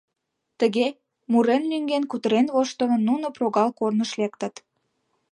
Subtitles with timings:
[0.59, 0.87] Тыге,
[1.31, 4.55] мурен-лӱҥген, кутырен-воштылын, нуно прогал корныш лектыт.